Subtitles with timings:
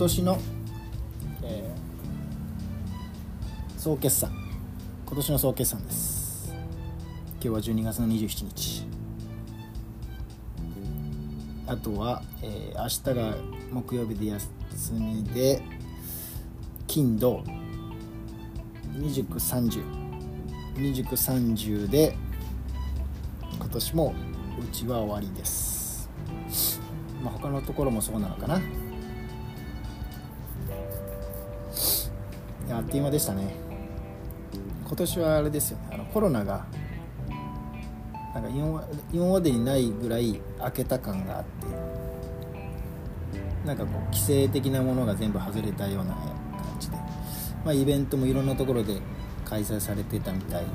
[0.00, 0.38] 今年の、
[1.42, 4.32] えー、総決算。
[5.04, 6.54] 今年の総決算です。
[7.32, 8.86] 今日は12月の27日。
[11.66, 13.36] あとは、えー、明日が
[13.72, 14.48] 木曜日で休
[14.94, 15.60] みで
[16.86, 17.44] 金土。
[18.96, 22.16] 29302930で
[23.52, 24.14] 今年も
[24.58, 26.08] うちは終わりです。
[27.22, 28.62] まあ他のところもそうなのかな。
[32.72, 33.54] あっという間でしたね。
[34.86, 35.88] 今年はあれですよね。
[35.92, 36.66] あのコロナが
[38.34, 41.66] なんか今今までにないぐらい開けた感があって
[43.66, 46.30] なんかこう規制的なものが全部外れたような感
[46.78, 46.96] じで、
[47.64, 49.00] まあ、イベントもいろんなところで
[49.44, 50.68] 開催されてたみたいで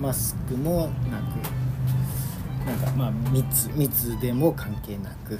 [0.00, 1.64] マスクもなく
[2.66, 5.38] なんかまあ密密でも関係なく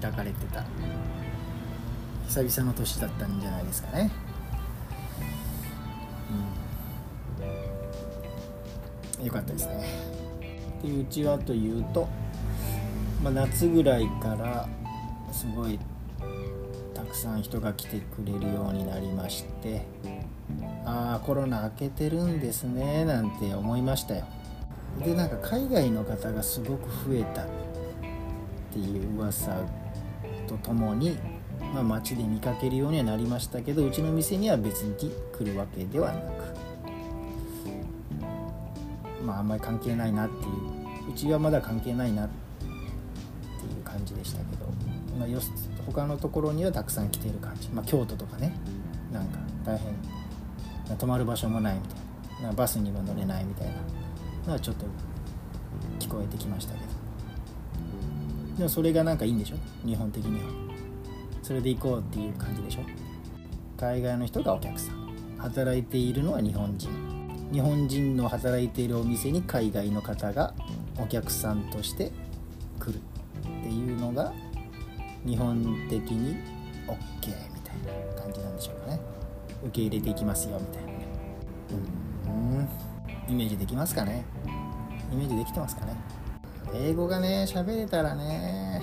[0.00, 0.64] 開かれてた。
[2.28, 4.10] 久々の年だったんじゃないですかね。
[9.18, 10.08] うん、よかったですね。
[10.82, 12.06] でうちはというと、
[13.22, 14.68] まあ、夏ぐらいから
[15.32, 15.78] すごい
[16.94, 19.86] たくさん人が来てくれるようになりまして
[20.84, 24.24] ああコロナ明けてるんですねなんて思いましたよ
[25.04, 27.46] でなんか海外の方がすごく増えたっ
[28.72, 29.52] ていう噂
[30.46, 31.18] とともに、
[31.74, 36.24] まあ、街で見かけるようにはなりましたけどうちの店には別に来るわけではなく。
[39.24, 41.10] まああんまり関係ないなっていう。
[41.10, 44.66] うちはまだ関係ないなっていう感じでしたけど、
[45.18, 45.40] まあ、よ
[45.86, 48.52] 他のところにはたくさん来ている感じ、まあ、京都とかね。
[49.12, 49.94] なんか大変
[50.96, 51.96] 泊まる場所もないみた
[52.40, 52.52] いな。
[52.52, 53.74] バスにも乗れないみたいな。
[54.46, 54.86] のはちょっと
[55.98, 56.86] 聞こえてきましたけど。
[58.58, 59.56] でもそれがなんかいいんでしょ？
[59.86, 60.46] 日本的には。
[61.48, 62.82] それで行こうっていう感じでしょ？
[63.78, 65.38] 海外の人がお客さん。
[65.38, 66.90] 働いているのは日本人。
[67.50, 70.52] 日本人の働いているお店に海外の方が
[70.98, 72.12] お客さんとして
[72.78, 73.00] 来るっ
[73.62, 74.34] ていうのが
[75.24, 76.36] 日本的に
[76.86, 77.76] OK みたい
[78.14, 79.00] な感じなんでしょうかね。
[79.62, 81.06] 受け入れていきますよみたいなね。
[83.26, 83.32] うん。
[83.32, 84.26] イメージできますかね？
[85.10, 85.96] イメージできてますかね？
[86.74, 88.82] 英語がね喋れたらね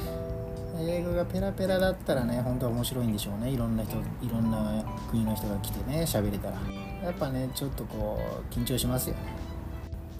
[0.79, 3.49] 英語がペラペラだったらね本当は面白いんでしょうね。
[3.49, 6.57] いろんな人いろんな国の人が来てね喋れたら。
[7.03, 8.19] やっぱねちょっとこ
[8.49, 9.21] う緊張しますよね。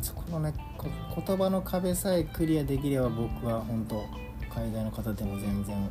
[0.02, 0.54] そこのね
[1.26, 4.06] 言葉の壁さえクリアできれば僕は本当
[4.54, 5.90] 海外の方でも全然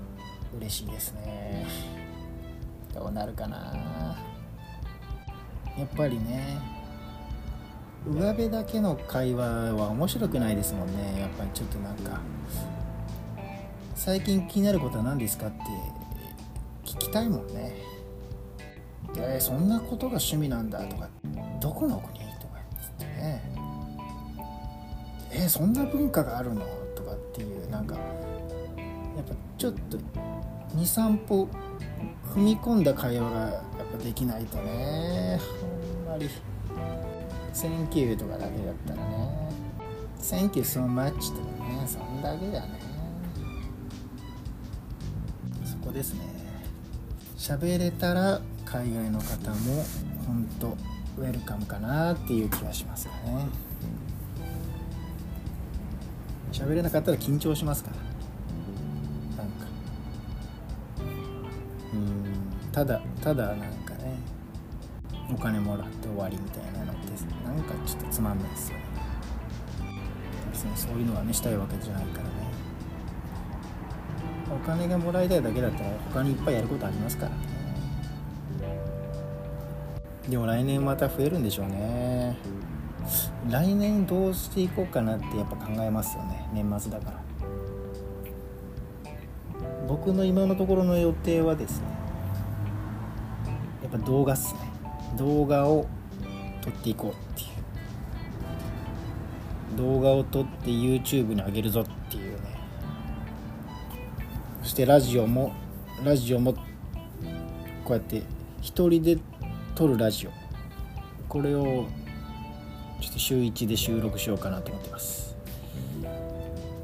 [0.57, 1.67] 嬉しいですね。
[2.95, 4.17] どうなるかな。
[5.77, 6.59] やっぱりね
[8.07, 11.21] 上辺だけの会話は面白くないですもんね。
[11.21, 12.21] やっぱりちょっとなんか
[14.05, 15.57] 最近気になることは何ですかって
[16.85, 17.73] 聞きたいもんね。
[19.17, 21.09] えー、そんなことが趣味なんだとか。
[21.59, 23.43] どこの国とかっつってね。
[25.31, 29.97] えー、そんな文化があるのとかっていうなんかやっぱちょっと
[30.77, 31.49] 23歩
[32.35, 35.41] 踏み込んだ会話がやっぱできないとね。
[36.07, 36.29] あんまり
[37.55, 39.51] 「Thank you」とかだけだったらね
[40.21, 41.87] 「Thank you so much」とかね。
[41.87, 42.94] そんだけだね。
[45.85, 46.21] そこですね。
[47.37, 49.85] 喋れたら海外の方も
[50.27, 50.69] 本当
[51.19, 53.49] ウェルカムかなっていう気がしますよね。
[56.53, 57.97] 喋れなかったら緊張しますから。
[61.93, 64.19] うんただただなんかね
[65.31, 67.13] お金もらって終わりみたいなのって
[67.45, 68.85] なんかちょっとつまんないですよね。
[70.51, 72.54] 別にそういうのはねしたいわけじゃないからね。
[74.55, 77.31] お金がもらいたいだけだったら他にいっぱいやることありますから。
[77.31, 77.37] ね
[80.29, 82.37] でも来年また増えるんでしょうね。
[83.51, 86.49] 来年どうしていこうかなってやっぱ考えますよね。
[86.53, 87.21] 年末だから。
[89.87, 91.87] 僕の今のところの予定はですね
[93.83, 94.61] やっぱ動画っすね。
[95.19, 95.87] 動画を
[96.63, 97.45] 撮っていこうってい
[99.75, 99.77] う。
[99.77, 102.64] 動画を撮って YouTube に上げるぞっていうね。
[104.65, 105.53] そしてラジオも
[106.03, 106.61] ラジオもこ
[107.91, 108.23] うやって
[108.63, 109.19] 一人で
[109.75, 110.31] 撮るラジオ。
[111.29, 111.85] これを
[112.99, 115.37] ちょっと週1で収録しようかなと思ってます。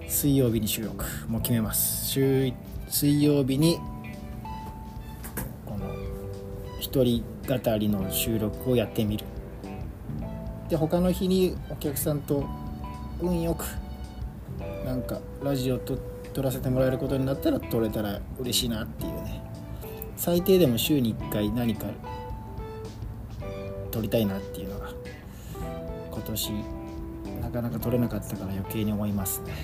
[0.07, 1.07] 水曜日に収録。
[1.27, 2.07] もう決めます。
[2.11, 2.53] 週
[2.87, 3.79] 水曜日に
[5.65, 5.87] この
[6.81, 9.25] 一人語りの収録をやってみる。
[10.69, 12.45] で他の日にお客さんと
[13.23, 13.65] 運よく
[14.85, 19.43] なんかラジオと撮らせてもらえることになったら撮れたら嬉しいなっていうね。
[20.17, 21.87] 最低でも週に1回何か
[23.91, 24.91] 撮りたいなっていうのが
[26.11, 26.53] 今年
[27.41, 29.55] なかなか撮れなかったから余計に思いますね。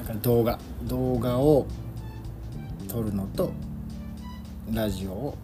[0.00, 1.66] だから動画動画を
[2.88, 3.52] 撮るのと
[4.72, 5.38] ラジオを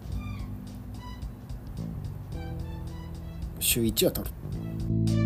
[3.59, 5.20] 週1は撮る。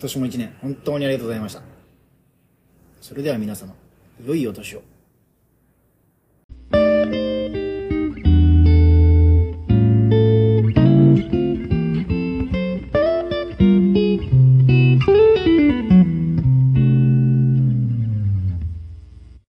[0.00, 1.60] 今年も一年本当にありがとうございました。
[3.02, 3.74] それでは皆様
[4.24, 4.82] 良いお年を。